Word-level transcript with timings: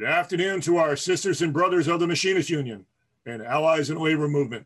Good 0.00 0.08
afternoon 0.08 0.62
to 0.62 0.78
our 0.78 0.96
sisters 0.96 1.42
and 1.42 1.52
brothers 1.52 1.86
of 1.86 2.00
the 2.00 2.06
Machinists 2.06 2.48
Union 2.48 2.86
and 3.26 3.42
allies 3.42 3.90
in 3.90 3.96
the 3.96 4.02
labor 4.02 4.28
movement. 4.28 4.64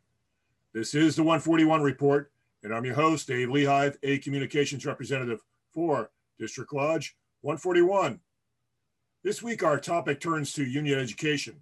This 0.73 0.95
is 0.95 1.17
the 1.17 1.25
141 1.25 1.83
report, 1.83 2.31
and 2.63 2.73
I'm 2.73 2.85
your 2.85 2.95
host, 2.95 3.27
Dave 3.27 3.51
Lehigh, 3.51 3.91
a 4.05 4.19
communications 4.19 4.87
representative 4.87 5.41
for 5.73 6.13
District 6.39 6.73
Lodge 6.73 7.17
141. 7.41 8.21
This 9.25 9.43
week, 9.43 9.65
our 9.65 9.81
topic 9.81 10.21
turns 10.21 10.53
to 10.53 10.65
union 10.65 11.01
education. 11.01 11.57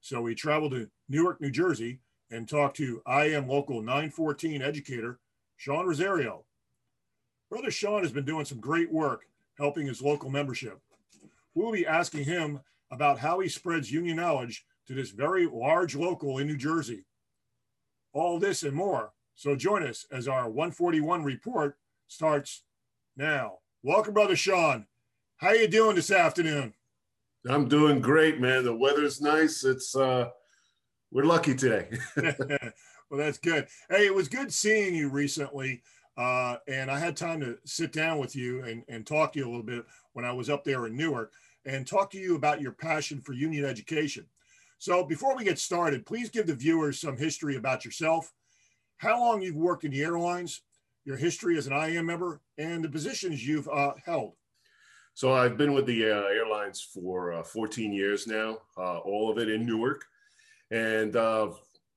So 0.00 0.22
we 0.22 0.34
traveled 0.34 0.72
to 0.72 0.88
Newark, 1.10 1.38
New 1.38 1.50
Jersey, 1.50 2.00
and 2.30 2.48
talked 2.48 2.78
to 2.78 3.02
IAM 3.06 3.46
Local 3.46 3.82
914 3.82 4.62
educator 4.62 5.18
Sean 5.58 5.84
Rosario. 5.84 6.46
Brother 7.50 7.70
Sean 7.70 8.00
has 8.04 8.12
been 8.12 8.24
doing 8.24 8.46
some 8.46 8.58
great 8.58 8.90
work 8.90 9.26
helping 9.58 9.86
his 9.86 10.00
local 10.00 10.30
membership. 10.30 10.80
We'll 11.54 11.72
be 11.72 11.86
asking 11.86 12.24
him 12.24 12.60
about 12.90 13.18
how 13.18 13.40
he 13.40 13.48
spreads 13.48 13.90
union 13.90 14.16
knowledge 14.16 14.64
to 14.86 14.94
this 14.94 15.10
very 15.10 15.46
large 15.46 15.94
local 15.94 16.38
in 16.38 16.46
New 16.46 16.56
Jersey. 16.56 17.04
All 18.12 18.38
this 18.38 18.62
and 18.62 18.74
more. 18.74 19.12
So 19.34 19.54
join 19.54 19.82
us 19.82 20.06
as 20.10 20.26
our 20.26 20.48
141 20.48 21.22
report 21.22 21.76
starts 22.08 22.62
now. 23.16 23.58
Welcome, 23.82 24.14
Brother 24.14 24.36
Sean. 24.36 24.86
How 25.36 25.52
you 25.52 25.68
doing 25.68 25.94
this 25.94 26.10
afternoon? 26.10 26.74
I'm 27.48 27.68
doing 27.68 28.00
great, 28.00 28.40
man. 28.40 28.64
The 28.64 28.74
weather's 28.74 29.20
nice. 29.20 29.64
It's 29.64 29.94
uh 29.94 30.30
we're 31.10 31.24
lucky 31.24 31.54
today. 31.54 31.88
well, 32.16 33.18
that's 33.18 33.38
good. 33.38 33.68
Hey, 33.88 34.06
it 34.06 34.14
was 34.14 34.28
good 34.28 34.52
seeing 34.52 34.94
you 34.94 35.08
recently. 35.08 35.82
Uh, 36.16 36.56
and 36.66 36.90
I 36.90 36.98
had 36.98 37.16
time 37.16 37.40
to 37.40 37.56
sit 37.64 37.92
down 37.92 38.18
with 38.18 38.34
you 38.34 38.64
and, 38.64 38.82
and 38.88 39.06
talk 39.06 39.32
to 39.32 39.38
you 39.38 39.46
a 39.46 39.48
little 39.50 39.62
bit 39.62 39.84
when 40.14 40.24
I 40.24 40.32
was 40.32 40.50
up 40.50 40.64
there 40.64 40.86
in 40.86 40.96
Newark 40.96 41.32
and 41.68 41.86
talk 41.86 42.10
to 42.10 42.18
you 42.18 42.34
about 42.34 42.62
your 42.62 42.72
passion 42.72 43.20
for 43.20 43.34
union 43.34 43.64
education. 43.64 44.24
So 44.78 45.04
before 45.04 45.36
we 45.36 45.44
get 45.44 45.58
started, 45.58 46.06
please 46.06 46.30
give 46.30 46.46
the 46.46 46.54
viewers 46.54 46.98
some 46.98 47.16
history 47.16 47.56
about 47.56 47.84
yourself, 47.84 48.32
how 48.96 49.20
long 49.20 49.42
you've 49.42 49.54
worked 49.54 49.84
in 49.84 49.90
the 49.90 50.00
airlines, 50.00 50.62
your 51.04 51.16
history 51.16 51.58
as 51.58 51.66
an 51.66 51.74
IAM 51.74 52.06
member, 52.06 52.40
and 52.56 52.82
the 52.82 52.88
positions 52.88 53.46
you've 53.46 53.68
uh, 53.68 53.92
held. 54.04 54.32
So 55.12 55.34
I've 55.34 55.58
been 55.58 55.74
with 55.74 55.84
the 55.84 56.04
uh, 56.04 56.22
airlines 56.28 56.80
for 56.80 57.32
uh, 57.32 57.42
14 57.42 57.92
years 57.92 58.26
now, 58.26 58.58
uh, 58.78 58.98
all 58.98 59.30
of 59.30 59.36
it 59.36 59.50
in 59.50 59.66
Newark, 59.66 60.06
and 60.70 61.16
uh, 61.16 61.50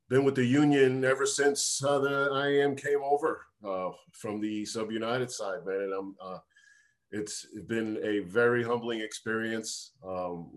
been 0.10 0.26
with 0.26 0.36
the 0.36 0.46
union 0.46 1.06
ever 1.06 1.26
since 1.26 1.82
uh, 1.84 2.00
the 2.00 2.34
IAM 2.34 2.76
came 2.76 3.00
over 3.04 3.46
from 4.12 4.42
the 4.42 4.66
Sub 4.66 4.92
United 4.92 5.32
side, 5.32 5.66
man. 5.66 5.82
And 5.82 5.94
I'm 5.94 6.16
it's 7.12 7.46
been 7.68 8.00
a 8.04 8.20
very 8.20 8.64
humbling 8.64 9.02
experience. 9.02 9.92
Um, 10.06 10.50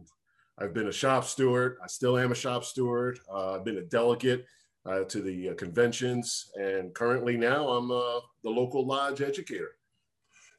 I've 0.58 0.72
been 0.72 0.86
a 0.86 0.92
shop 0.92 1.24
steward. 1.24 1.78
I 1.82 1.88
still 1.88 2.16
am 2.16 2.32
a 2.32 2.36
shop 2.36 2.64
steward. 2.64 3.18
Uh, 3.30 3.56
I've 3.56 3.64
been 3.64 3.78
a 3.78 3.84
delegate 3.84 4.46
uh, 4.86 5.00
to 5.04 5.20
the 5.20 5.50
uh, 5.50 5.54
conventions, 5.54 6.50
and 6.54 6.94
currently 6.94 7.36
now 7.36 7.68
I'm 7.68 7.90
uh, 7.90 8.20
the 8.42 8.50
local 8.50 8.86
lodge 8.86 9.20
educator. 9.20 9.72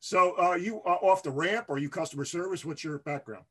So, 0.01 0.35
are 0.37 0.53
uh, 0.53 0.57
you 0.57 0.81
uh, 0.85 0.97
off 1.01 1.23
the 1.23 1.31
ramp? 1.31 1.67
Or 1.69 1.75
are 1.75 1.79
you 1.79 1.89
customer 1.89 2.25
service? 2.25 2.65
What's 2.65 2.83
your 2.83 2.99
background? 2.99 3.45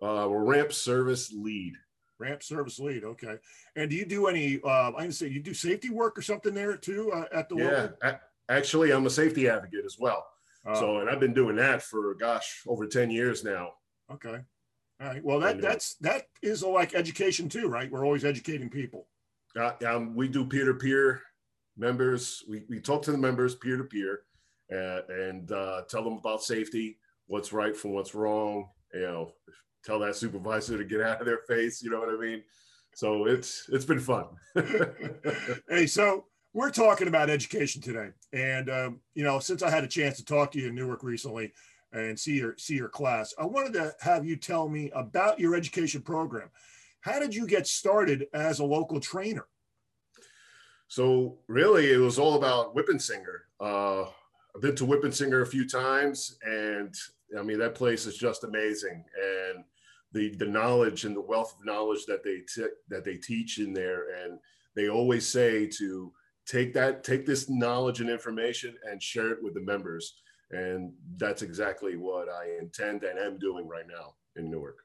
we're 0.00 0.44
ramp 0.44 0.72
service 0.72 1.32
lead. 1.32 1.74
Ramp 2.18 2.42
service 2.42 2.78
lead. 2.78 3.04
Okay. 3.04 3.36
And 3.76 3.90
do 3.90 3.96
you 3.96 4.06
do 4.06 4.26
any? 4.26 4.60
I 4.64 4.92
can 4.98 5.12
say 5.12 5.28
you 5.28 5.40
do 5.40 5.54
safety 5.54 5.90
work 5.90 6.18
or 6.18 6.22
something 6.22 6.54
there 6.54 6.76
too 6.76 7.12
at 7.32 7.48
the 7.48 7.56
yeah. 7.56 7.88
local? 8.02 8.20
Actually, 8.48 8.92
I'm 8.92 9.06
a 9.06 9.10
safety 9.10 9.48
advocate 9.48 9.84
as 9.84 9.96
well. 9.98 10.26
Uh, 10.66 10.74
so, 10.74 10.98
and 10.98 11.08
I've 11.08 11.20
been 11.20 11.34
doing 11.34 11.56
that 11.56 11.82
for 11.82 12.14
gosh, 12.14 12.62
over 12.66 12.86
10 12.86 13.10
years 13.10 13.42
now. 13.44 13.72
Okay. 14.12 14.38
All 15.00 15.06
right. 15.06 15.24
Well, 15.24 15.40
that, 15.40 15.60
that's, 15.60 15.94
that 15.96 16.24
is 16.42 16.62
like 16.62 16.94
education 16.94 17.48
too, 17.48 17.68
right? 17.68 17.90
We're 17.90 18.04
always 18.04 18.24
educating 18.24 18.68
people. 18.68 19.06
Uh, 19.58 19.72
um, 19.86 20.14
we 20.14 20.28
do 20.28 20.44
peer 20.44 20.66
to 20.66 20.74
peer 20.74 21.22
members. 21.76 22.44
We, 22.48 22.64
we 22.68 22.80
talk 22.80 23.02
to 23.02 23.12
the 23.12 23.18
members 23.18 23.54
peer 23.54 23.78
to 23.78 23.84
peer 23.84 24.20
and 24.70 25.50
uh, 25.50 25.82
tell 25.88 26.04
them 26.04 26.14
about 26.14 26.42
safety, 26.42 26.98
what's 27.26 27.52
right 27.52 27.76
from 27.76 27.92
what's 27.92 28.14
wrong. 28.14 28.68
You 28.94 29.00
know, 29.00 29.32
tell 29.84 29.98
that 30.00 30.16
supervisor 30.16 30.78
to 30.78 30.84
get 30.84 31.00
out 31.06 31.20
of 31.20 31.26
their 31.26 31.40
face. 31.48 31.82
You 31.82 31.90
know 31.90 32.00
what 32.00 32.10
I 32.10 32.18
mean? 32.18 32.42
So 32.94 33.26
it's 33.26 33.68
it's 33.72 33.84
been 33.84 34.00
fun. 34.00 34.26
hey, 35.68 35.86
so 35.86 36.26
we're 36.52 36.70
talking 36.70 37.08
about 37.08 37.30
education 37.30 37.80
today, 37.80 38.10
and 38.32 38.70
um, 38.70 39.00
you 39.14 39.22
know, 39.22 39.38
since 39.38 39.62
I 39.62 39.70
had 39.70 39.84
a 39.84 39.88
chance 39.88 40.16
to 40.16 40.24
talk 40.24 40.50
to 40.52 40.60
you 40.60 40.68
in 40.68 40.74
Newark 40.74 41.02
recently 41.02 41.52
and 41.92 42.18
see 42.18 42.36
your 42.36 42.56
see 42.58 42.74
your 42.74 42.88
class, 42.88 43.32
I 43.38 43.46
wanted 43.46 43.72
to 43.74 43.94
have 44.00 44.24
you 44.24 44.36
tell 44.36 44.68
me 44.68 44.90
about 44.94 45.38
your 45.38 45.54
education 45.54 46.02
program. 46.02 46.50
How 47.02 47.18
did 47.18 47.34
you 47.34 47.46
get 47.46 47.66
started 47.66 48.26
as 48.34 48.58
a 48.58 48.64
local 48.64 49.00
trainer? 49.00 49.46
So 50.88 51.38
really, 51.46 51.92
it 51.92 51.98
was 51.98 52.18
all 52.18 52.34
about 52.34 52.74
Winpisinger. 52.74 53.42
Uh, 53.60 54.02
I've 54.54 54.60
been 54.60 54.74
to 54.76 54.86
Winpisinger 54.86 55.42
a 55.42 55.46
few 55.46 55.68
times, 55.68 56.36
and 56.42 56.92
I 57.38 57.42
mean 57.42 57.60
that 57.60 57.76
place 57.76 58.06
is 58.06 58.16
just 58.16 58.42
amazing, 58.42 59.04
and 59.14 59.64
the 60.12 60.34
the 60.34 60.46
knowledge 60.46 61.04
and 61.04 61.14
the 61.14 61.20
wealth 61.20 61.54
of 61.56 61.64
knowledge 61.64 62.06
that 62.06 62.24
they 62.24 62.40
t- 62.52 62.74
that 62.88 63.04
they 63.04 63.18
teach 63.18 63.58
in 63.58 63.72
there, 63.72 64.24
and 64.24 64.40
they 64.74 64.88
always 64.88 65.28
say 65.28 65.68
to 65.78 66.12
take 66.50 66.72
that 66.74 67.04
take 67.04 67.24
this 67.26 67.48
knowledge 67.48 68.00
and 68.00 68.10
information 68.10 68.74
and 68.90 69.02
share 69.02 69.30
it 69.30 69.42
with 69.42 69.54
the 69.54 69.60
members 69.60 70.14
and 70.50 70.92
that's 71.16 71.42
exactly 71.42 71.96
what 71.96 72.28
i 72.28 72.58
intend 72.60 73.04
and 73.04 73.18
am 73.18 73.38
doing 73.38 73.68
right 73.68 73.86
now 73.86 74.14
in 74.36 74.50
newark 74.50 74.78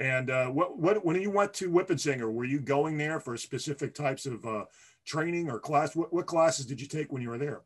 and 0.00 0.30
uh, 0.30 0.46
what, 0.46 0.78
what 0.78 1.04
when 1.04 1.20
you 1.20 1.30
went 1.30 1.52
to 1.54 1.70
Winpisinger, 1.70 2.32
were 2.32 2.46
you 2.46 2.58
going 2.58 2.96
there 2.96 3.20
for 3.20 3.36
specific 3.36 3.94
types 3.94 4.24
of 4.24 4.44
uh, 4.46 4.64
training 5.04 5.50
or 5.50 5.60
class? 5.60 5.94
What, 5.94 6.10
what 6.10 6.24
classes 6.26 6.64
did 6.64 6.80
you 6.80 6.86
take 6.86 7.12
when 7.12 7.20
you 7.20 7.28
were 7.28 7.38
there? 7.38 7.60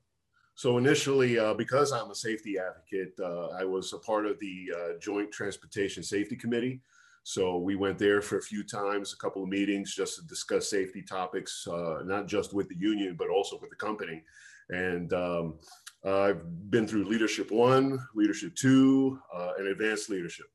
So 0.56 0.76
initially, 0.78 1.38
uh, 1.38 1.54
because 1.54 1.92
I'm 1.92 2.10
a 2.10 2.14
safety 2.14 2.58
advocate, 2.58 3.14
uh, 3.20 3.48
I 3.56 3.64
was 3.64 3.92
a 3.92 3.98
part 3.98 4.26
of 4.26 4.38
the 4.40 4.72
uh, 4.76 4.98
Joint 5.00 5.30
Transportation 5.30 6.02
Safety 6.02 6.34
Committee. 6.34 6.80
So 7.24 7.56
we 7.56 7.74
went 7.74 7.98
there 7.98 8.20
for 8.20 8.36
a 8.36 8.42
few 8.42 8.62
times, 8.62 9.14
a 9.14 9.16
couple 9.16 9.42
of 9.42 9.48
meetings 9.48 9.94
just 9.94 10.16
to 10.16 10.26
discuss 10.26 10.68
safety 10.68 11.02
topics, 11.02 11.66
uh, 11.66 12.02
not 12.04 12.26
just 12.26 12.52
with 12.52 12.68
the 12.68 12.76
union, 12.76 13.16
but 13.18 13.30
also 13.30 13.58
with 13.58 13.70
the 13.70 13.76
company. 13.76 14.22
And 14.68 15.10
um, 15.14 15.58
I've 16.04 16.70
been 16.70 16.86
through 16.86 17.06
Leadership 17.06 17.50
One, 17.50 17.98
Leadership 18.14 18.54
Two, 18.54 19.18
uh, 19.34 19.52
and 19.58 19.68
Advanced 19.68 20.10
Leadership, 20.10 20.46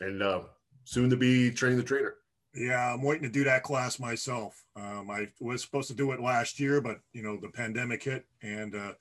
and 0.00 0.22
uh, 0.22 0.40
soon 0.84 1.10
to 1.10 1.16
be 1.16 1.50
Train 1.50 1.76
the 1.76 1.82
Trainer. 1.82 2.14
Yeah, 2.54 2.94
I'm 2.94 3.02
waiting 3.02 3.24
to 3.24 3.28
do 3.28 3.44
that 3.44 3.62
class 3.62 3.98
myself. 3.98 4.64
Um, 4.76 5.10
I 5.10 5.28
was 5.40 5.60
supposed 5.60 5.88
to 5.88 5.94
do 5.94 6.12
it 6.12 6.20
last 6.20 6.58
year, 6.58 6.80
but 6.80 7.00
you 7.12 7.22
know 7.22 7.36
the 7.36 7.48
pandemic 7.50 8.02
hit 8.02 8.24
and 8.42 8.74
uh, 8.74 8.92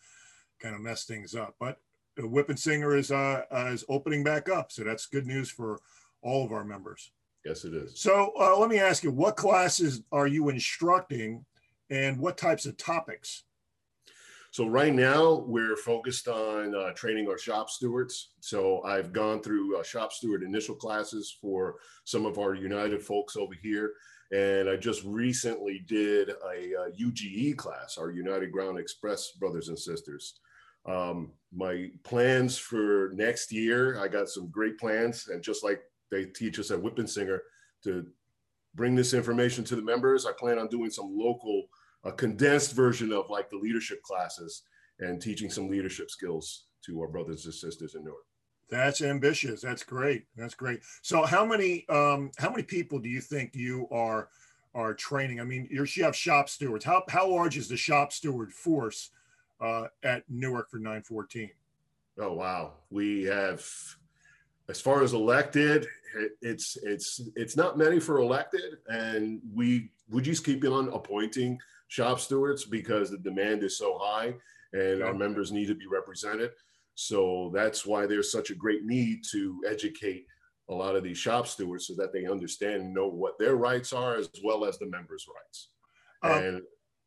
kind 0.59 0.75
of 0.75 0.81
messed 0.81 1.07
things 1.07 1.35
up. 1.35 1.55
But 1.57 1.77
Winpisinger 2.17 2.97
is 2.97 3.11
uh, 3.11 3.43
is 3.71 3.85
opening 3.87 4.25
back 4.25 4.49
up, 4.49 4.73
so 4.73 4.83
that's 4.83 5.05
good 5.05 5.27
news 5.27 5.49
for 5.49 5.79
all 6.23 6.45
of 6.45 6.51
our 6.51 6.63
members. 6.63 7.11
Yes, 7.45 7.65
it 7.65 7.73
is. 7.73 7.99
So 7.99 8.31
uh, 8.39 8.57
let 8.57 8.69
me 8.69 8.79
ask 8.79 9.03
you, 9.03 9.11
what 9.11 9.35
classes 9.35 10.01
are 10.11 10.27
you 10.27 10.49
instructing 10.49 11.45
and 11.89 12.17
what 12.17 12.37
types 12.37 12.65
of 12.65 12.77
topics? 12.77 13.43
So 14.51 14.67
right 14.67 14.93
now 14.93 15.43
we're 15.47 15.75
focused 15.75 16.27
on 16.27 16.75
uh, 16.75 16.91
training 16.93 17.27
our 17.27 17.39
shop 17.39 17.71
stewards. 17.71 18.33
So 18.39 18.83
I've 18.83 19.11
gone 19.11 19.41
through 19.41 19.79
uh, 19.79 19.83
shop 19.83 20.13
steward 20.13 20.43
initial 20.43 20.75
classes 20.75 21.35
for 21.41 21.77
some 22.05 22.25
of 22.27 22.37
our 22.37 22.53
United 22.53 23.01
folks 23.01 23.35
over 23.35 23.55
here. 23.61 23.93
And 24.31 24.69
I 24.69 24.75
just 24.75 25.03
recently 25.05 25.83
did 25.87 26.29
a, 26.29 26.73
a 26.73 26.91
UGE 26.91 27.57
class, 27.57 27.97
our 27.97 28.11
United 28.11 28.51
Ground 28.51 28.77
Express 28.77 29.31
brothers 29.31 29.69
and 29.69 29.77
sisters. 29.77 30.39
Um, 30.85 31.31
my 31.51 31.89
plans 32.03 32.57
for 32.57 33.09
next 33.13 33.51
year, 33.51 33.99
I 33.99 34.07
got 34.07 34.29
some 34.29 34.49
great 34.49 34.77
plans. 34.77 35.29
And 35.29 35.41
just 35.41 35.63
like 35.63 35.81
they 36.13 36.25
teach 36.25 36.59
us 36.59 36.71
at 36.71 36.79
Winpisinger 36.79 37.39
to 37.83 38.05
bring 38.75 38.95
this 38.95 39.13
information 39.13 39.63
to 39.65 39.75
the 39.75 39.81
members. 39.81 40.25
I 40.25 40.31
plan 40.31 40.59
on 40.59 40.67
doing 40.67 40.89
some 40.89 41.17
local, 41.17 41.65
a 42.03 42.11
condensed 42.11 42.73
version 42.73 43.11
of 43.11 43.29
like 43.29 43.49
the 43.49 43.57
leadership 43.57 44.01
classes 44.03 44.63
and 44.99 45.21
teaching 45.21 45.49
some 45.49 45.67
leadership 45.67 46.09
skills 46.11 46.65
to 46.85 47.01
our 47.01 47.07
brothers 47.07 47.45
and 47.45 47.53
sisters 47.53 47.95
in 47.95 48.03
Newark. 48.03 48.25
That's 48.69 49.01
ambitious. 49.01 49.61
That's 49.61 49.83
great. 49.83 50.25
That's 50.35 50.55
great. 50.55 50.81
So 51.01 51.23
how 51.23 51.45
many 51.45 51.87
um, 51.89 52.31
how 52.37 52.49
many 52.49 52.63
people 52.63 52.99
do 52.99 53.09
you 53.09 53.21
think 53.21 53.51
you 53.53 53.87
are 53.91 54.29
are 54.73 54.93
training? 54.93 55.39
I 55.39 55.43
mean, 55.43 55.67
you're, 55.69 55.85
you 55.85 56.03
have 56.03 56.15
shop 56.15 56.49
stewards. 56.49 56.85
How 56.85 57.03
how 57.09 57.29
large 57.29 57.57
is 57.57 57.67
the 57.67 57.77
shop 57.77 58.11
steward 58.13 58.51
force 58.51 59.11
uh, 59.61 59.87
at 60.03 60.23
Newark 60.29 60.71
for 60.71 60.77
914? 60.77 61.51
Oh 62.19 62.33
wow, 62.33 62.73
we 62.89 63.23
have 63.23 63.63
as 64.69 64.79
far 64.79 65.03
as 65.03 65.13
elected, 65.13 65.87
it's 66.41 66.77
it's 66.83 67.21
it's 67.35 67.57
not 67.57 67.77
many 67.77 67.99
for 67.99 68.19
elected, 68.19 68.77
and 68.87 69.41
we 69.53 69.91
we 70.09 70.21
just 70.21 70.45
keep 70.45 70.63
on 70.65 70.89
appointing 70.89 71.57
shop 71.87 72.19
stewards 72.19 72.65
because 72.65 73.09
the 73.09 73.17
demand 73.17 73.63
is 73.63 73.77
so 73.77 73.97
high, 74.01 74.33
and 74.73 75.03
our 75.03 75.13
members 75.13 75.51
need 75.51 75.67
to 75.67 75.75
be 75.75 75.87
represented. 75.87 76.51
So 76.95 77.51
that's 77.53 77.85
why 77.85 78.05
there's 78.05 78.31
such 78.31 78.51
a 78.51 78.55
great 78.55 78.83
need 78.85 79.23
to 79.31 79.61
educate 79.67 80.25
a 80.69 80.73
lot 80.73 80.95
of 80.95 81.03
these 81.03 81.17
shop 81.17 81.47
stewards 81.47 81.87
so 81.87 81.93
that 81.95 82.13
they 82.13 82.25
understand 82.25 82.81
and 82.81 82.93
know 82.93 83.07
what 83.07 83.37
their 83.37 83.55
rights 83.55 83.91
are 83.91 84.15
as 84.15 84.29
well 84.43 84.63
as 84.63 84.77
the 84.77 84.85
members' 84.85 85.25
rights. 85.35 85.69
Um, 86.23 86.31
and 86.31 86.61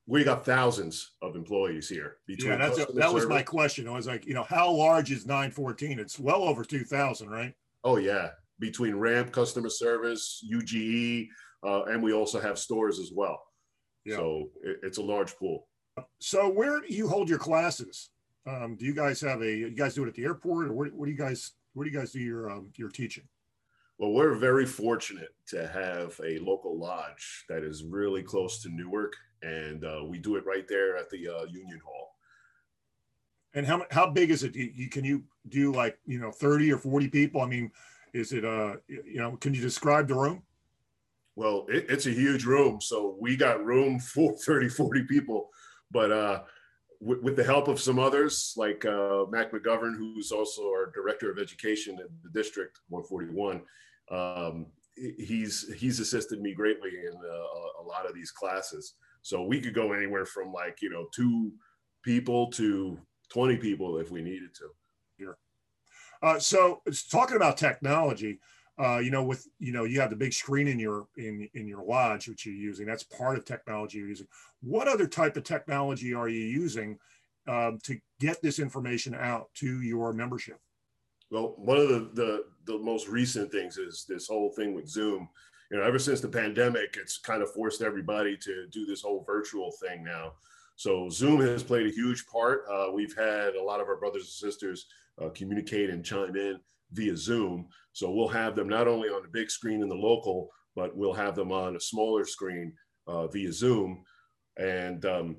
we 0.07 0.23
got 0.23 0.45
thousands 0.45 1.13
of 1.21 1.35
employees 1.35 1.89
here. 1.89 2.19
yeah, 2.29 2.57
that's 2.57 2.79
a, 2.79 2.87
that 2.95 3.13
was 3.13 3.27
my 3.27 3.43
question. 3.43 3.89
I 3.89 3.93
was 3.93 4.07
like, 4.07 4.25
you 4.27 4.35
know, 4.35 4.45
how 4.45 4.71
large 4.71 5.11
is 5.11 5.27
914? 5.27 5.99
It's 5.99 6.19
well 6.19 6.45
over 6.45 6.65
2,000, 6.65 7.29
right? 7.29 7.55
Oh 7.83 7.97
yeah, 7.97 8.31
between 8.61 8.95
Ramp 8.97 9.33
customer 9.33 9.69
service, 9.69 10.45
UGE, 10.51 11.29
uh, 11.65 11.85
and 11.85 12.03
we 12.03 12.13
also 12.13 12.41
have 12.41 12.59
stores 12.59 12.99
as 12.99 13.11
well. 13.15 13.43
Yeah. 14.05 14.17
So 14.17 14.51
it, 14.63 14.79
it's 14.83 14.99
a 14.99 15.03
large 15.03 15.37
pool. 15.37 15.67
So 16.21 16.49
where 16.49 16.81
do 16.81 16.95
you 16.95 17.09
hold 17.09 17.29
your 17.29 17.39
classes? 17.39 18.11
Um, 18.47 18.77
do 18.77 18.85
you 18.85 18.95
guys 18.95 19.21
have 19.23 19.43
a? 19.43 19.53
You 19.53 19.71
guys 19.71 19.95
do 19.95 20.05
it 20.05 20.09
at 20.09 20.15
the 20.15 20.25
airport, 20.25 20.69
or 20.69 20.73
what, 20.73 20.93
what 20.93 21.07
do 21.07 21.11
you 21.11 21.19
guys? 21.19 21.53
Where 21.75 21.85
do 21.85 21.91
you 21.91 21.99
guys 21.99 22.13
do 22.13 22.21
your 22.21 22.49
um, 22.51 22.71
your 22.77 22.91
teaching? 22.91 23.25
Well, 23.99 24.13
we're 24.13 24.35
very 24.35 24.67
fortunate 24.67 25.31
to 25.49 25.67
have 25.67 26.21
a 26.25 26.39
local 26.39 26.79
lodge 26.79 27.45
that 27.49 27.65
is 27.65 27.83
really 27.83 28.23
close 28.23 28.63
to 28.63 28.69
Newark, 28.69 29.15
and 29.43 29.85
uh, 29.85 30.03
we 30.05 30.19
do 30.19 30.37
it 30.37 30.47
right 30.47 30.67
there 30.69 30.97
at 30.97 31.11
the 31.11 31.29
uh, 31.29 31.45
Union 31.45 31.81
Hall. 31.85 32.15
And 33.55 33.67
how 33.67 33.85
how 33.91 34.11
big 34.11 34.31
is 34.31 34.43
it? 34.43 34.55
You, 34.55 34.89
can 34.91 35.05
you 35.05 35.25
do 35.49 35.73
like 35.73 35.99
you 36.07 36.19
know 36.19 36.31
thirty 36.31 36.71
or 36.71 36.79
forty 36.79 37.09
people? 37.09 37.41
I 37.41 37.47
mean, 37.47 37.71
is 38.13 38.33
it 38.33 38.45
uh 38.45 38.77
you 38.89 39.19
know 39.19 39.37
can 39.37 39.55
you 39.55 39.63
describe 39.63 40.09
the 40.09 40.15
room? 40.15 40.43
Well, 41.37 41.67
it, 41.69 41.87
it's 41.89 42.07
a 42.07 42.11
huge 42.11 42.45
room, 42.45 42.81
so 42.81 43.17
we 43.21 43.37
got 43.37 43.65
room 43.65 43.99
for 44.01 44.35
30, 44.47 44.71
40 44.71 45.03
people, 45.03 45.51
but 45.91 46.11
uh, 46.11 46.43
with, 46.99 47.21
with 47.21 47.37
the 47.37 47.45
help 47.45 47.69
of 47.69 47.79
some 47.79 47.99
others 47.99 48.55
like 48.57 48.87
uh, 48.87 49.27
Mac 49.29 49.53
McGovern, 49.53 49.99
who's 49.99 50.33
also 50.33 50.63
our 50.71 50.91
director 50.95 51.31
of 51.31 51.39
education 51.39 51.99
at 52.01 52.07
the 52.23 52.31
district 52.31 52.79
141 52.89 53.61
um, 54.11 54.67
he's 54.97 55.73
he's 55.75 56.01
assisted 56.01 56.41
me 56.41 56.55
greatly 56.55 56.91
in 56.91 57.15
uh, 57.15 57.83
a 57.83 57.85
lot 57.85 58.09
of 58.09 58.15
these 58.15 58.31
classes. 58.31 58.95
So 59.27 59.43
we 59.43 59.61
could 59.61 59.75
go 59.75 59.93
anywhere 59.93 60.25
from 60.25 60.53
like 60.53 60.81
you 60.83 60.89
know 60.89 61.07
two 61.13 61.51
people 62.05 62.49
to 62.53 62.97
twenty 63.29 63.57
people 63.57 63.99
if 63.99 64.13
we 64.13 64.23
needed 64.23 64.55
to. 64.55 64.69
Sure. 65.19 65.39
Uh, 66.23 66.39
so 66.39 66.81
talking 67.11 67.35
about 67.35 67.57
technology, 67.57 68.39
uh, 68.79 68.99
you 68.99 69.11
know, 69.11 69.25
with 69.25 69.45
you 69.59 69.73
know, 69.73 69.83
you 69.83 70.01
have 70.01 70.11
the 70.11 70.17
big 70.17 70.33
screen 70.33 70.69
in 70.69 70.79
your 70.79 71.09
in 71.17 71.49
in 71.55 71.67
your 71.67 71.83
lodge 71.83 72.29
which 72.29 72.47
you're 72.47 72.55
using. 72.55 72.87
That's 72.87 73.03
part 73.03 73.37
of 73.37 73.45
technology 73.45 73.99
you're 73.99 74.07
using. 74.07 74.29
What 74.63 74.87
other 74.87 75.09
type 75.09 75.37
of 75.37 75.43
technology 75.43 76.15
are 76.15 76.29
you 76.29 76.45
using 76.45 76.97
um, 77.49 77.81
to 77.83 77.99
get 78.21 78.41
this 78.43 78.61
information 78.61 79.13
out 79.13 79.49
to 79.55 79.83
your 79.83 80.13
membership? 80.13 80.61
Well, 81.33 81.55
one 81.57 81.79
of 81.79 81.89
the, 81.89 82.11
the, 82.15 82.45
the 82.67 82.79
most 82.79 83.09
recent 83.09 83.51
things 83.51 83.77
is 83.77 84.05
this 84.09 84.29
whole 84.29 84.53
thing 84.53 84.73
with 84.73 84.89
Zoom. 84.89 85.29
You 85.71 85.79
know, 85.79 85.85
ever 85.85 85.99
since 85.99 86.21
the 86.21 86.29
pandemic, 86.29 86.97
it's 87.01 87.19
kind 87.19 87.43
of 87.43 87.53
forced 87.53 87.83
everybody 87.83 88.37
to 88.39 88.67
do 88.69 88.87
this 88.87 89.03
whole 89.03 89.25
virtual 89.27 89.73
thing 89.83 90.05
now. 90.05 90.33
So 90.77 91.09
Zoom 91.09 91.41
has 91.41 91.63
played 91.63 91.87
a 91.87 91.95
huge 91.95 92.27
part. 92.27 92.65
Uh, 92.71 92.93
we've 92.93 93.17
had 93.17 93.55
a 93.55 93.63
lot 93.63 93.81
of 93.81 93.89
our 93.89 93.97
brothers 93.97 94.23
and 94.23 94.51
sisters 94.51 94.87
uh, 95.21 95.31
communicate 95.31 95.91
and 95.91 96.05
chime 96.05 96.37
in 96.37 96.61
via 96.93 97.17
Zoom. 97.17 97.67
So 97.93 98.11
we'll 98.11 98.29
have 98.29 98.55
them 98.55 98.69
not 98.69 98.87
only 98.87 99.09
on 99.09 99.23
the 99.23 99.29
big 99.29 99.51
screen 99.51 99.83
in 99.83 99.89
the 99.89 99.95
local, 99.95 100.51
but 100.75 100.97
we'll 100.97 101.15
have 101.15 101.35
them 101.35 101.51
on 101.51 101.77
a 101.77 101.81
smaller 101.81 102.25
screen 102.25 102.73
uh, 103.07 103.27
via 103.27 103.53
Zoom. 103.53 104.05
And 104.59 105.05
um, 105.07 105.37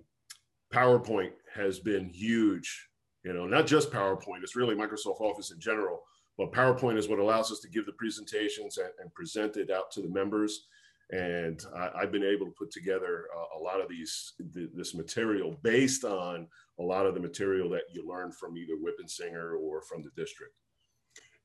PowerPoint 0.73 1.31
has 1.53 1.79
been 1.79 2.09
huge 2.09 2.87
you 3.27 3.33
know, 3.33 3.45
not 3.45 3.67
just 3.67 3.91
PowerPoint, 3.91 4.41
it's 4.41 4.55
really 4.55 4.73
Microsoft 4.73 5.19
Office 5.19 5.51
in 5.51 5.59
general, 5.59 6.03
but 6.37 6.51
PowerPoint 6.51 6.97
is 6.97 7.07
what 7.07 7.19
allows 7.19 7.51
us 7.51 7.59
to 7.61 7.69
give 7.69 7.85
the 7.85 7.93
presentations 7.93 8.77
and, 8.77 8.89
and 8.99 9.13
present 9.13 9.57
it 9.57 9.71
out 9.71 9.91
to 9.91 10.01
the 10.01 10.09
members. 10.09 10.67
And 11.09 11.63
I, 11.75 12.01
have 12.01 12.11
been 12.11 12.23
able 12.23 12.45
to 12.45 12.51
put 12.51 12.69
together 12.69 13.25
uh, 13.35 13.57
a 13.57 13.59
lot 13.59 13.81
of 13.81 13.87
these, 13.87 14.33
th 14.53 14.69
this 14.75 14.93
material 14.93 15.57
based 15.63 16.03
on 16.03 16.47
a 16.79 16.83
lot 16.83 17.05
of 17.05 17.13
the 17.13 17.19
material 17.19 17.69
that 17.69 17.83
you 17.91 18.07
learn 18.07 18.31
from 18.31 18.57
either 18.57 18.73
Singer 19.07 19.55
or 19.55 19.81
from 19.81 20.03
the 20.03 20.11
district. 20.17 20.53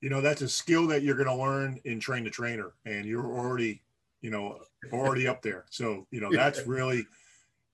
You 0.00 0.10
know, 0.10 0.20
that's 0.20 0.42
a 0.42 0.48
skill 0.48 0.88
that 0.88 1.02
you're 1.02 1.14
going 1.14 1.28
to 1.28 1.42
learn 1.42 1.80
in 1.84 2.00
train 2.00 2.24
the 2.24 2.30
trainer 2.30 2.72
and 2.84 3.06
you're 3.06 3.24
already, 3.24 3.82
you 4.20 4.30
know, 4.30 4.58
already 4.92 5.28
up 5.28 5.42
there. 5.42 5.64
So, 5.70 6.08
you 6.10 6.20
know, 6.20 6.30
that's 6.34 6.66
really, 6.66 7.06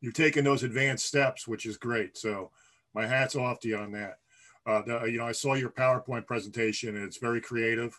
you're 0.02 0.12
taking 0.12 0.44
those 0.44 0.62
advanced 0.62 1.06
steps, 1.06 1.48
which 1.48 1.64
is 1.64 1.78
great. 1.78 2.18
So, 2.18 2.50
my 2.94 3.06
hat's 3.06 3.34
off 3.34 3.60
to 3.60 3.68
you 3.68 3.78
on 3.78 3.92
that. 3.92 4.18
Uh, 4.68 4.82
the, 4.82 5.04
you 5.04 5.16
know, 5.16 5.24
I 5.24 5.32
saw 5.32 5.54
your 5.54 5.70
PowerPoint 5.70 6.26
presentation, 6.26 6.94
and 6.94 7.04
it's 7.04 7.16
very 7.16 7.40
creative. 7.40 7.98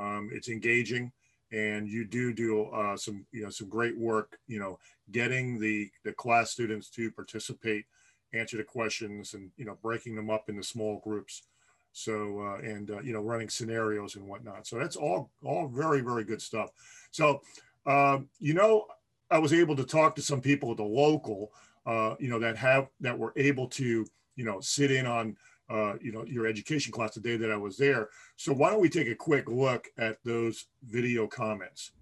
Um, 0.00 0.30
it's 0.32 0.48
engaging, 0.48 1.12
and 1.52 1.88
you 1.88 2.04
do 2.04 2.32
do 2.32 2.64
uh, 2.66 2.96
some, 2.96 3.24
you 3.30 3.44
know, 3.44 3.50
some 3.50 3.68
great 3.68 3.96
work. 3.96 4.36
You 4.48 4.58
know, 4.58 4.78
getting 5.12 5.60
the 5.60 5.88
the 6.04 6.12
class 6.12 6.50
students 6.50 6.90
to 6.90 7.12
participate, 7.12 7.84
answer 8.32 8.56
the 8.56 8.64
questions, 8.64 9.34
and 9.34 9.52
you 9.56 9.64
know, 9.64 9.78
breaking 9.80 10.16
them 10.16 10.28
up 10.28 10.48
into 10.48 10.64
small 10.64 11.00
groups. 11.04 11.44
So, 11.92 12.40
uh, 12.40 12.58
and 12.66 12.90
uh, 12.90 13.00
you 13.00 13.12
know, 13.12 13.22
running 13.22 13.48
scenarios 13.48 14.16
and 14.16 14.26
whatnot. 14.26 14.66
So 14.66 14.76
that's 14.76 14.96
all 14.96 15.30
all 15.44 15.68
very 15.68 16.00
very 16.00 16.24
good 16.24 16.42
stuff. 16.42 16.70
So, 17.12 17.42
um, 17.86 18.28
you 18.40 18.54
know, 18.54 18.86
I 19.30 19.38
was 19.38 19.52
able 19.52 19.76
to 19.76 19.84
talk 19.84 20.16
to 20.16 20.22
some 20.22 20.40
people 20.40 20.72
at 20.72 20.78
the 20.78 20.82
local, 20.82 21.52
uh, 21.86 22.16
you 22.18 22.28
know, 22.28 22.40
that 22.40 22.56
have 22.56 22.88
that 23.00 23.16
were 23.16 23.32
able 23.36 23.68
to 23.68 24.04
you 24.38 24.44
know, 24.44 24.60
sit 24.60 24.90
in 24.92 25.04
on, 25.04 25.36
uh, 25.70 25.94
you 26.00 26.12
know, 26.12 26.24
your 26.24 26.46
education 26.46 26.92
class 26.92 27.14
the 27.14 27.20
day 27.20 27.36
that 27.36 27.50
I 27.50 27.56
was 27.56 27.76
there. 27.76 28.08
So 28.36 28.52
why 28.52 28.70
don't 28.70 28.80
we 28.80 28.88
take 28.88 29.08
a 29.08 29.14
quick 29.14 29.48
look 29.48 29.88
at 29.98 30.18
those 30.24 30.66
video 30.82 31.26
comments? 31.26 31.92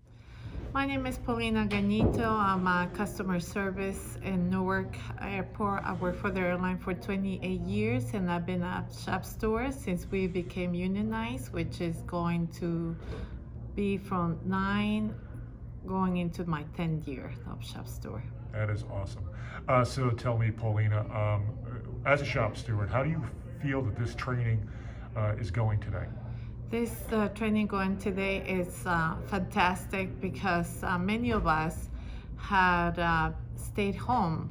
My 0.72 0.84
name 0.84 1.06
is 1.06 1.16
Paulina 1.16 1.66
Ganito. 1.66 2.28
I'm 2.28 2.66
a 2.66 2.88
customer 2.94 3.40
service 3.40 4.18
in 4.22 4.50
Newark 4.50 4.94
Airport. 5.22 5.82
I 5.84 5.94
worked 5.94 6.20
for 6.20 6.30
the 6.30 6.40
airline 6.40 6.78
for 6.78 6.92
28 6.92 7.60
years 7.62 8.12
and 8.12 8.30
I've 8.30 8.44
been 8.44 8.62
a 8.62 8.86
shop 9.04 9.24
steward 9.24 9.72
since 9.72 10.06
we 10.10 10.26
became 10.26 10.74
unionized, 10.74 11.52
which 11.52 11.80
is 11.80 12.02
going 12.02 12.48
to 12.58 12.94
be 13.74 13.96
from 13.96 14.38
nine 14.44 15.14
going 15.86 16.18
into 16.18 16.44
my 16.44 16.64
10th 16.76 17.06
year 17.06 17.32
of 17.50 17.64
shop 17.64 17.88
steward. 17.88 18.22
That 18.52 18.68
is 18.70 18.84
awesome. 18.90 19.24
Uh, 19.68 19.84
so 19.84 20.10
tell 20.10 20.36
me, 20.36 20.50
Paulina, 20.50 21.00
um, 21.10 21.56
as 22.04 22.20
a 22.20 22.24
shop 22.24 22.56
steward, 22.56 22.90
how 22.90 23.02
do 23.02 23.10
you 23.10 23.22
feel 23.66 23.82
that 23.82 23.96
this 23.96 24.14
training 24.14 24.68
uh, 25.16 25.35
is 25.40 25.50
going 25.50 25.80
today? 25.80 26.06
This 26.70 26.92
uh, 27.11 27.28
training 27.30 27.66
going 27.66 27.96
today 27.99 28.37
is 28.46 28.87
uh, 28.87 29.16
fantastic 29.26 30.20
because 30.20 30.85
uh, 30.85 30.96
many 30.99 31.32
of 31.32 31.49
us 31.49 31.88
had 32.37 32.96
uh, 33.00 33.32
stayed 33.56 33.96
home, 33.96 34.50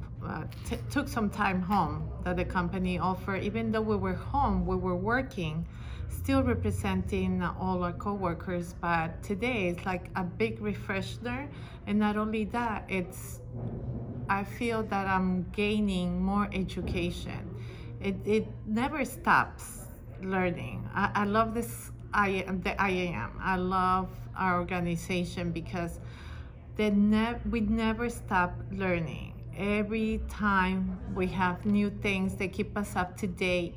took 0.90 1.08
some 1.08 1.30
time 1.30 1.62
home 1.62 2.10
that 2.24 2.36
the 2.36 2.44
company 2.44 2.98
offered. 2.98 3.42
Even 3.42 3.72
though 3.72 3.80
we 3.80 3.96
were 3.96 4.20
home, 4.34 4.66
we 4.66 4.76
were 4.76 4.96
working, 4.96 5.66
still 6.10 6.42
representing 6.42 7.42
all 7.42 7.82
our 7.84 7.94
coworkers. 7.94 8.74
But 8.82 9.22
today 9.22 9.68
it's 9.68 9.86
like 9.86 10.10
a 10.16 10.24
big 10.24 10.60
refresher, 10.60 11.48
and 11.86 11.98
not 11.98 12.18
only 12.18 12.44
that, 12.46 12.84
it's 12.88 13.40
I 14.28 14.44
feel 14.44 14.82
that 14.82 15.06
I'm 15.06 15.46
gaining 15.52 16.20
more 16.22 16.48
education. 16.52 17.55
It, 18.00 18.16
it 18.24 18.46
never 18.66 19.04
stops 19.04 19.86
learning. 20.22 20.88
I, 20.94 21.10
I 21.14 21.24
love 21.24 21.54
this 21.54 21.90
I 22.12 22.44
the 22.62 22.74
IAM. 22.82 23.38
I 23.40 23.56
love 23.56 24.08
our 24.36 24.58
organization 24.58 25.52
because 25.52 26.00
they 26.76 26.90
ne- 26.90 27.40
we 27.50 27.60
never 27.60 28.08
stop 28.08 28.54
learning. 28.72 29.34
Every 29.56 30.20
time 30.28 30.98
we 31.14 31.26
have 31.28 31.64
new 31.64 31.90
things 31.90 32.34
that 32.36 32.52
keep 32.52 32.76
us 32.76 32.96
up 32.96 33.16
to 33.18 33.26
date. 33.26 33.74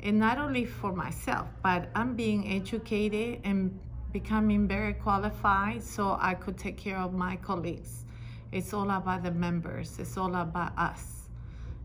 And 0.00 0.18
not 0.18 0.38
only 0.38 0.64
for 0.64 0.92
myself, 0.92 1.48
but 1.62 1.88
I'm 1.94 2.14
being 2.14 2.48
educated 2.48 3.40
and 3.42 3.76
becoming 4.12 4.68
very 4.68 4.94
qualified 4.94 5.82
so 5.82 6.16
I 6.20 6.34
could 6.34 6.56
take 6.56 6.76
care 6.76 6.98
of 6.98 7.12
my 7.12 7.36
colleagues. 7.36 8.04
It's 8.52 8.72
all 8.72 8.90
about 8.90 9.24
the 9.24 9.32
members. 9.32 9.98
It's 9.98 10.16
all 10.16 10.34
about 10.36 10.78
us. 10.78 11.17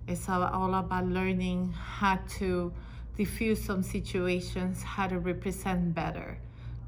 It's 0.07 0.27
all 0.27 0.73
about 0.75 1.07
learning 1.07 1.71
how 1.71 2.19
to 2.39 2.73
diffuse 3.15 3.63
some 3.63 3.83
situations, 3.83 4.83
how 4.83 5.07
to 5.07 5.19
represent 5.19 5.93
better. 5.93 6.37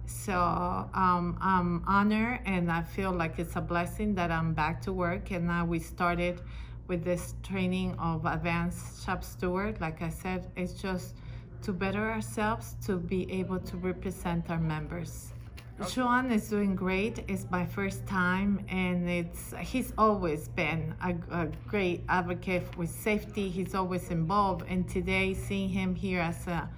So 0.06 0.34
um, 0.34 1.38
I'm 1.42 1.84
honored 1.88 2.42
and 2.46 2.72
I 2.72 2.84
feel 2.84 3.12
like 3.12 3.40
it's 3.40 3.56
a 3.56 3.62
blessing 3.62 4.16
that 4.16 4.32
I'm 4.32 4.54
back 4.54 4.82
to 4.84 4.94
work. 4.94 5.32
And 5.32 5.48
now 5.48 5.66
we 5.66 5.80
started 5.80 6.42
with 6.88 7.04
this 7.04 7.36
training 7.42 7.96
of 7.98 8.26
advanced 8.26 9.06
shop 9.06 9.24
steward. 9.24 9.82
Like 9.82 10.02
I 10.02 10.10
said, 10.10 10.52
it's 10.56 10.74
just 10.74 11.16
to 11.64 11.74
better 11.74 12.12
ourselves, 12.12 12.76
to 12.86 12.98
be 12.98 13.32
able 13.32 13.60
to 13.60 13.78
represent 13.78 14.50
our 14.50 14.60
members. 14.60 15.35
Sean 15.84 16.32
is 16.32 16.50
doing 16.50 16.74
great. 16.74 17.26
It's 17.28 17.46
my 17.52 17.66
first 17.66 18.06
time, 18.08 18.64
and 18.70 19.10
it's 19.10 19.54
he's 19.60 19.92
always 19.98 20.48
been 20.48 20.96
a, 21.04 21.14
a, 21.32 21.48
great 21.68 22.02
advocate 22.08 22.64
with 22.78 22.90
safety. 22.90 23.50
He's 23.50 23.76
always 23.76 24.10
involved, 24.10 24.64
and 24.70 24.88
today 24.88 25.34
seeing 25.34 25.68
him 25.68 25.94
here 25.94 26.22
as 26.22 26.48
a 26.48 26.70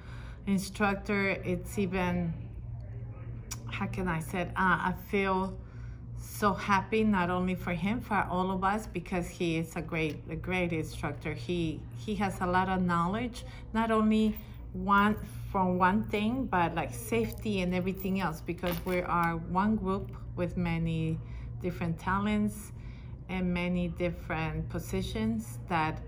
instructor, 0.47 1.29
it's 1.29 1.77
even 1.77 2.33
how 3.69 3.85
can 3.85 4.07
I 4.07 4.19
say? 4.19 4.41
It? 4.41 4.47
Uh, 4.49 4.89
I 4.89 4.93
feel 5.11 5.55
so 6.19 6.53
happy 6.53 7.03
not 7.03 7.29
only 7.29 7.53
for 7.53 7.73
him, 7.73 8.01
for 8.01 8.25
all 8.27 8.49
of 8.49 8.63
us, 8.63 8.87
because 8.87 9.27
he 9.27 9.57
is 9.57 9.75
a 9.75 9.81
great, 9.81 10.23
a 10.27 10.35
great 10.35 10.73
instructor. 10.73 11.33
He 11.33 11.79
he 11.97 12.15
has 12.15 12.41
a 12.41 12.47
lot 12.47 12.67
of 12.67 12.81
knowledge, 12.81 13.45
not 13.73 13.91
only 13.91 14.35
one 14.73 15.15
from 15.57 15.79
one 15.79 16.03
thing, 16.03 16.45
but 16.45 16.75
like 16.75 16.93
safety 16.93 17.61
and 17.61 17.73
everything 17.73 18.19
else, 18.19 18.41
because 18.41 18.75
we 18.85 19.01
are 19.01 19.37
one 19.49 19.75
group 19.75 20.11
with 20.35 20.55
many 20.55 21.17
different 21.63 21.97
talents 21.97 22.73
and 23.27 23.51
many 23.51 23.87
different 23.87 24.69
positions 24.69 25.57
that 25.67 25.99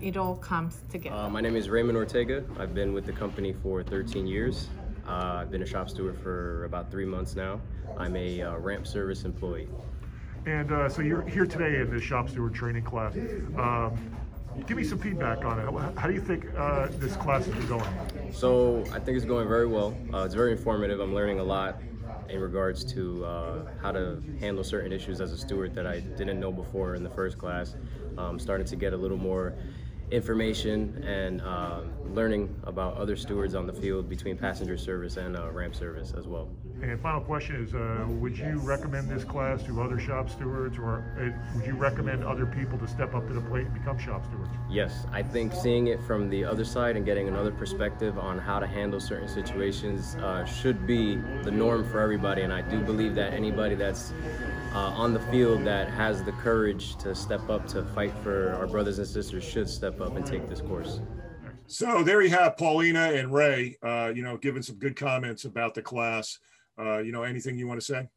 it 0.00 0.16
all 0.16 0.36
comes 0.36 0.80
together. 0.88 1.16
Uh, 1.16 1.28
my 1.28 1.42
name 1.42 1.54
is 1.54 1.68
Raymond 1.68 1.98
Ortega. 1.98 2.42
I've 2.58 2.74
been 2.74 2.94
with 2.94 3.04
the 3.04 3.12
company 3.12 3.54
for 3.62 3.82
13 3.82 4.26
years. 4.26 4.70
Uh, 5.06 5.40
I've 5.40 5.50
been 5.50 5.62
a 5.62 5.66
shop 5.66 5.90
steward 5.90 6.18
for 6.18 6.64
about 6.64 6.90
three 6.90 7.04
months 7.04 7.36
now. 7.36 7.60
I'm 7.98 8.16
a 8.16 8.40
uh, 8.40 8.56
ramp 8.56 8.86
service 8.86 9.24
employee. 9.26 9.68
And 10.46 10.72
uh, 10.72 10.88
so 10.88 11.02
you're 11.02 11.28
here 11.28 11.44
today 11.44 11.78
in 11.82 11.90
this 11.90 12.02
shop 12.02 12.30
steward 12.30 12.54
training 12.54 12.84
class. 12.84 13.14
Um, 13.58 13.98
give 14.66 14.76
me 14.76 14.84
some 14.84 14.98
feedback 14.98 15.44
on 15.44 15.58
it. 15.58 15.98
How 15.98 16.06
do 16.06 16.14
you 16.14 16.20
think 16.20 16.46
uh, 16.56 16.88
this 16.92 17.16
class 17.16 17.46
is 17.46 17.64
going? 17.66 18.32
So 18.32 18.84
I 18.92 18.98
think 18.98 19.16
it's 19.16 19.26
going 19.26 19.48
very 19.48 19.66
well. 19.66 19.96
Uh, 20.12 20.24
it's 20.24 20.34
very 20.34 20.52
informative. 20.52 21.00
I'm 21.00 21.14
learning 21.14 21.40
a 21.40 21.44
lot 21.44 21.80
in 22.28 22.40
regards 22.40 22.84
to 22.84 23.24
uh, 23.24 23.66
how 23.82 23.92
to 23.92 24.22
handle 24.40 24.64
certain 24.64 24.92
issues 24.92 25.20
as 25.20 25.32
a 25.32 25.38
steward 25.38 25.74
that 25.74 25.86
I 25.86 26.00
didn't 26.00 26.40
know 26.40 26.52
before 26.52 26.94
in 26.94 27.02
the 27.02 27.10
first 27.10 27.38
class. 27.38 27.76
Um, 28.16 28.38
starting 28.38 28.66
to 28.66 28.76
get 28.76 28.92
a 28.92 28.96
little 28.96 29.16
more 29.16 29.54
information 30.10 31.02
and 31.04 31.40
uh, 31.40 31.80
learning 32.06 32.54
about 32.64 32.96
other 32.96 33.16
stewards 33.16 33.54
on 33.54 33.66
the 33.66 33.72
field 33.72 34.08
between 34.08 34.36
passenger 34.36 34.76
service 34.76 35.16
and 35.16 35.36
uh, 35.36 35.50
ramp 35.50 35.74
service 35.74 36.12
as 36.16 36.26
well. 36.26 36.48
And 36.82 37.00
final 37.00 37.20
question 37.20 37.64
is, 37.64 37.74
uh, 37.74 38.04
would 38.08 38.36
you 38.36 38.58
recommend 38.58 39.08
this 39.08 39.24
class 39.24 39.62
to 39.64 39.80
other 39.80 39.98
shop 39.98 40.28
stewards 40.28 40.76
or 40.76 41.04
uh, 41.18 41.56
would 41.56 41.66
you 41.66 41.74
recommend 41.74 42.24
other 42.24 42.46
people 42.46 42.78
to 42.78 42.86
step 42.86 43.14
up 43.14 43.26
to 43.28 43.32
the 43.32 43.40
plate 43.42 43.66
and 43.66 43.74
become 43.74 43.98
shop 43.98 44.24
stewards? 44.26 44.50
Yes, 44.70 45.06
I 45.12 45.22
think 45.22 45.54
seeing 45.54 45.86
it 45.86 46.02
from 46.02 46.28
the 46.28 46.44
other 46.44 46.64
side 46.64 46.96
and 46.96 47.06
getting 47.06 47.28
another 47.28 47.52
perspective 47.52 48.18
on 48.18 48.38
how 48.38 48.58
to 48.58 48.66
handle 48.66 49.00
certain 49.00 49.28
situations 49.28 50.16
uh, 50.16 50.44
should 50.44 50.86
be 50.86 51.16
the 51.42 51.50
norm 51.50 51.88
for 51.90 52.00
everybody. 52.00 52.42
And 52.42 52.52
I 52.52 52.60
do 52.60 52.80
believe 52.80 53.14
that 53.14 53.32
anybody 53.32 53.74
that's 53.76 54.12
uh, 54.74 54.78
on 54.78 55.14
the 55.14 55.20
field 55.20 55.64
that 55.64 55.88
has 55.88 56.22
the 56.24 56.32
courage 56.32 56.96
to 56.96 57.14
step 57.14 57.48
up 57.48 57.66
to 57.68 57.84
fight 57.94 58.12
for 58.22 58.52
our 58.54 58.66
brothers 58.66 58.98
and 58.98 59.06
sisters 59.06 59.44
should 59.44 59.68
step 59.68 59.93
up 60.00 60.16
and 60.16 60.26
take 60.26 60.48
this 60.48 60.60
course. 60.60 61.00
So 61.66 62.02
there 62.02 62.20
you 62.22 62.30
have 62.30 62.56
Paulina 62.56 63.12
and 63.12 63.32
Ray, 63.32 63.78
uh, 63.82 64.12
you 64.14 64.22
know, 64.22 64.36
giving 64.36 64.62
some 64.62 64.76
good 64.76 64.96
comments 64.96 65.44
about 65.44 65.74
the 65.74 65.82
class. 65.82 66.38
Uh, 66.78 66.98
you 66.98 67.12
know, 67.12 67.22
anything 67.22 67.56
you 67.56 67.66
want 67.66 67.80
to 67.80 67.86
say? 67.86 68.08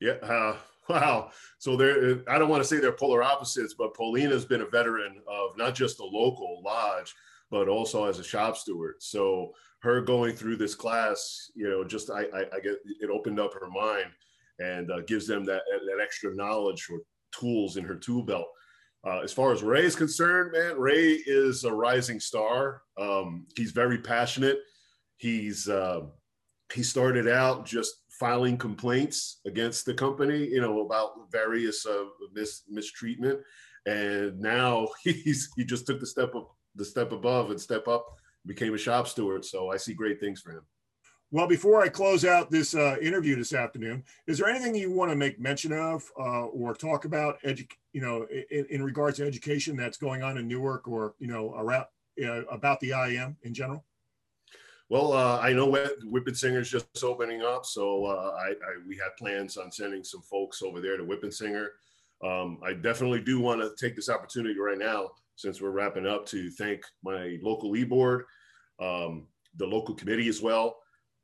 Yeah. 0.00 0.12
Uh, 0.22 0.56
wow. 0.88 1.30
So 1.58 1.76
there, 1.76 2.22
I 2.28 2.38
don't 2.38 2.48
want 2.48 2.62
to 2.62 2.68
say 2.68 2.78
they're 2.78 2.92
polar 2.92 3.22
opposites, 3.22 3.74
but 3.74 3.94
Paulina's 3.94 4.44
been 4.44 4.60
a 4.62 4.66
veteran 4.66 5.22
of 5.26 5.56
not 5.56 5.74
just 5.74 5.96
the 5.96 6.04
local 6.04 6.62
lodge, 6.64 7.14
but 7.50 7.68
also 7.68 8.04
as 8.04 8.18
a 8.18 8.24
shop 8.24 8.56
steward. 8.56 8.96
So 8.98 9.52
her 9.80 10.00
going 10.00 10.34
through 10.34 10.56
this 10.56 10.74
class, 10.74 11.50
you 11.54 11.68
know, 11.68 11.84
just 11.84 12.10
I, 12.10 12.22
I, 12.34 12.40
I 12.54 12.60
get 12.60 12.76
it 13.00 13.10
opened 13.10 13.40
up 13.40 13.54
her 13.54 13.68
mind 13.68 14.10
and 14.58 14.90
uh, 14.90 15.00
gives 15.00 15.26
them 15.26 15.44
that, 15.46 15.62
that 15.70 16.02
extra 16.02 16.34
knowledge 16.34 16.88
or 16.90 17.00
tools 17.32 17.76
in 17.76 17.84
her 17.84 17.96
tool 17.96 18.22
belt. 18.22 18.46
Uh, 19.04 19.20
as 19.20 19.32
far 19.32 19.52
as 19.52 19.62
Ray 19.62 19.84
is 19.84 19.96
concerned, 19.96 20.52
man, 20.52 20.78
Ray 20.78 21.14
is 21.26 21.64
a 21.64 21.72
rising 21.72 22.20
star. 22.20 22.82
Um, 22.98 23.46
he's 23.56 23.72
very 23.72 23.98
passionate. 23.98 24.58
He's 25.16 25.68
uh, 25.68 26.02
he 26.72 26.82
started 26.82 27.28
out 27.28 27.66
just 27.66 27.94
filing 28.10 28.56
complaints 28.56 29.40
against 29.46 29.86
the 29.86 29.94
company, 29.94 30.46
you 30.46 30.60
know, 30.60 30.82
about 30.82 31.30
various 31.32 31.84
uh, 31.84 32.04
mis- 32.32 32.62
mistreatment, 32.68 33.40
and 33.86 34.38
now 34.38 34.86
he's 35.02 35.50
he 35.56 35.64
just 35.64 35.86
took 35.86 35.98
the 35.98 36.06
step 36.06 36.34
of 36.34 36.46
the 36.76 36.84
step 36.84 37.10
above 37.10 37.50
and 37.50 37.60
step 37.60 37.88
up, 37.88 38.06
became 38.46 38.74
a 38.74 38.78
shop 38.78 39.08
steward. 39.08 39.44
So 39.44 39.70
I 39.70 39.76
see 39.78 39.94
great 39.94 40.20
things 40.20 40.40
for 40.40 40.52
him. 40.52 40.62
Well, 41.34 41.46
before 41.46 41.80
I 41.80 41.88
close 41.88 42.26
out 42.26 42.50
this 42.50 42.74
uh, 42.74 42.96
interview 43.00 43.36
this 43.36 43.54
afternoon, 43.54 44.04
is 44.26 44.36
there 44.36 44.50
anything 44.50 44.74
you 44.74 44.92
want 44.92 45.10
to 45.10 45.16
make 45.16 45.40
mention 45.40 45.72
of 45.72 46.04
uh, 46.20 46.44
or 46.44 46.74
talk 46.74 47.06
about, 47.06 47.40
edu- 47.40 47.70
you 47.94 48.02
know, 48.02 48.26
in, 48.50 48.66
in, 48.68 48.82
regards 48.82 49.16
to 49.16 49.26
education 49.26 49.74
that's 49.74 49.96
going 49.96 50.22
on 50.22 50.36
in 50.36 50.46
Newark 50.46 50.86
or 50.86 51.14
you 51.18 51.28
know 51.28 51.54
around 51.54 51.86
uh, 52.22 52.44
about 52.50 52.80
the 52.80 52.90
IAM 52.90 53.38
in 53.44 53.54
general? 53.54 53.82
Well, 54.90 55.14
uh, 55.14 55.38
I 55.40 55.54
know 55.54 55.68
Winpisinger's 55.68 56.70
just 56.70 57.02
opening 57.02 57.40
up, 57.40 57.64
so 57.64 58.04
uh, 58.04 58.36
I, 58.38 58.50
I, 58.50 58.86
we 58.86 58.96
had 58.96 59.16
plans 59.18 59.56
on 59.56 59.72
sending 59.72 60.04
some 60.04 60.20
folks 60.20 60.60
over 60.60 60.82
there 60.82 60.98
to 60.98 61.02
Winpisinger. 61.02 61.68
Um, 62.22 62.58
I 62.62 62.74
definitely 62.74 63.22
do 63.22 63.40
want 63.40 63.62
to 63.62 63.72
take 63.82 63.96
this 63.96 64.10
opportunity 64.10 64.60
right 64.60 64.76
now, 64.76 65.12
since 65.36 65.62
we're 65.62 65.70
wrapping 65.70 66.06
up, 66.06 66.26
to 66.26 66.50
thank 66.50 66.84
my 67.02 67.38
local 67.40 67.74
e-board, 67.74 68.26
um, 68.80 69.28
the 69.56 69.66
local 69.66 69.94
committee 69.94 70.28
as 70.28 70.42
well 70.42 70.76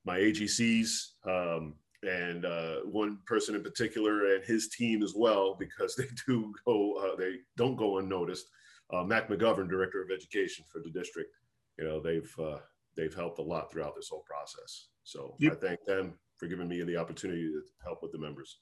my 0.09 0.19
AGCs, 0.19 1.09
um, 1.27 1.75
and 2.03 2.47
uh, 2.47 2.77
one 2.85 3.19
person 3.27 3.55
in 3.55 3.63
particular 3.63 4.35
and 4.35 4.45
his 4.45 4.69
team 4.69 5.03
as 5.03 5.13
well, 5.15 5.55
because 5.59 5.95
they 5.99 6.07
do 6.27 6.55
go, 6.65 6.95
uh, 6.95 7.17
they 7.17 7.37
don't 7.59 7.77
go 7.77 7.99
unnoticed. 7.99 8.47
Uh, 8.91 9.05
Mac 9.05 9.29
McGovern, 9.29 9.69
Director 9.69 10.03
of 10.03 10.09
Education 10.11 10.65
for 10.73 10.81
the 10.81 10.91
district, 10.91 11.31
you 11.79 11.85
know, 11.85 12.01
they've 12.01 12.35
uh, 12.43 12.59
they've 12.97 13.15
helped 13.15 13.39
a 13.39 13.43
lot 13.43 13.71
throughout 13.71 13.95
this 13.95 14.09
whole 14.09 14.25
process. 14.27 14.89
So 15.05 15.37
yep. 15.39 15.53
I 15.53 15.67
thank 15.67 15.85
them 15.85 16.15
for 16.39 16.47
giving 16.47 16.69
me 16.69 16.83
the 16.83 16.97
opportunity 16.97 17.43
to 17.43 17.61
help 17.85 18.03
with 18.03 18.13
the 18.13 18.19
members. 18.19 18.61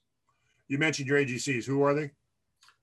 You 0.66 0.78
mentioned 0.78 1.06
your 1.06 1.18
AGCs. 1.18 1.64
Who 1.64 1.82
are 1.82 1.94
they? 1.94 2.10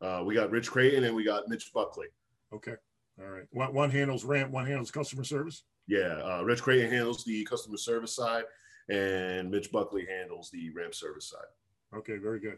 Uh, 0.02 0.24
we 0.24 0.36
got 0.36 0.52
Rich 0.52 0.72
Creighton 0.72 1.04
and 1.04 1.14
we 1.14 1.26
got 1.26 1.50
Mitch 1.50 1.72
Buckley. 1.74 2.08
Okay. 2.54 2.76
All 3.20 3.30
right. 3.30 3.46
One, 3.52 3.74
one 3.74 3.90
handles 3.90 4.24
ramp, 4.24 4.52
one 4.52 4.66
handles 4.66 4.92
customer 4.92 5.24
service. 5.24 5.64
Yeah, 5.88 6.22
uh, 6.24 6.44
Rich 6.44 6.64
Creighton 6.64 6.90
handles 6.90 7.24
the 7.24 7.44
customer 7.44 7.78
service 7.78 8.16
side, 8.16 8.46
and 8.90 9.52
Mitch 9.52 9.72
Buckley 9.72 10.06
handles 10.06 10.50
the 10.50 10.70
ramp 10.72 10.96
service 10.96 11.30
side. 11.30 11.98
Okay, 11.98 12.18
very 12.18 12.40
good. 12.40 12.58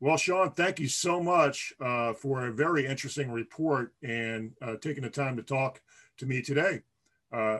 Well, 0.00 0.16
Sean, 0.16 0.50
thank 0.50 0.80
you 0.80 0.88
so 0.88 1.22
much 1.22 1.72
uh, 1.80 2.12
for 2.12 2.46
a 2.46 2.52
very 2.52 2.86
interesting 2.86 3.30
report 3.30 3.94
and 4.02 4.52
uh, 4.60 4.76
taking 4.76 5.02
the 5.02 5.10
time 5.10 5.36
to 5.36 5.42
talk 5.42 5.80
to 6.18 6.26
me 6.26 6.42
today. 6.42 6.82
Uh, 7.32 7.58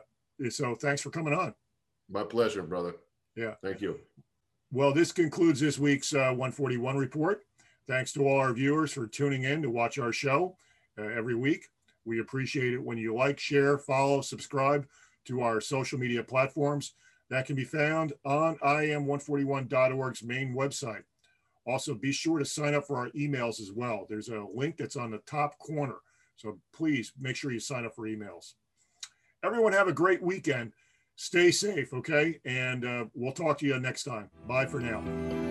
so, 0.50 0.74
thanks 0.74 1.00
for 1.00 1.10
coming 1.10 1.32
on. 1.32 1.54
My 2.10 2.22
pleasure, 2.22 2.62
brother. 2.62 2.96
Yeah. 3.36 3.54
Thank 3.62 3.80
you. 3.80 3.98
Well, 4.72 4.92
this 4.92 5.12
concludes 5.12 5.60
this 5.60 5.78
week's 5.78 6.12
uh, 6.12 6.30
141 6.30 6.96
report. 6.96 7.44
Thanks 7.86 8.12
to 8.12 8.26
all 8.26 8.38
our 8.38 8.52
viewers 8.52 8.92
for 8.92 9.06
tuning 9.06 9.44
in 9.44 9.62
to 9.62 9.70
watch 9.70 9.98
our 9.98 10.12
show 10.12 10.56
uh, 10.98 11.02
every 11.02 11.34
week. 11.34 11.68
We 12.04 12.20
appreciate 12.20 12.74
it 12.74 12.82
when 12.82 12.98
you 12.98 13.14
like, 13.14 13.38
share, 13.38 13.78
follow, 13.78 14.20
subscribe 14.20 14.86
to 15.26 15.40
our 15.40 15.60
social 15.60 15.98
media 15.98 16.22
platforms. 16.22 16.94
That 17.30 17.46
can 17.46 17.56
be 17.56 17.64
found 17.64 18.12
on 18.24 18.56
IAM141.org's 18.58 20.22
main 20.22 20.54
website. 20.54 21.02
Also, 21.66 21.94
be 21.94 22.12
sure 22.12 22.38
to 22.38 22.44
sign 22.44 22.74
up 22.74 22.86
for 22.86 22.98
our 22.98 23.08
emails 23.10 23.60
as 23.60 23.72
well. 23.72 24.06
There's 24.08 24.28
a 24.28 24.44
link 24.54 24.76
that's 24.76 24.96
on 24.96 25.10
the 25.10 25.18
top 25.26 25.58
corner. 25.58 25.96
So 26.36 26.58
please 26.74 27.12
make 27.18 27.36
sure 27.36 27.52
you 27.52 27.60
sign 27.60 27.86
up 27.86 27.94
for 27.94 28.06
emails. 28.06 28.54
Everyone 29.42 29.72
have 29.72 29.88
a 29.88 29.92
great 29.92 30.22
weekend. 30.22 30.72
Stay 31.16 31.50
safe, 31.50 31.92
okay? 31.94 32.40
And 32.44 32.84
uh, 32.84 33.04
we'll 33.14 33.32
talk 33.32 33.58
to 33.58 33.66
you 33.66 33.78
next 33.78 34.04
time. 34.04 34.30
Bye 34.46 34.66
for 34.66 34.80
now. 34.80 35.43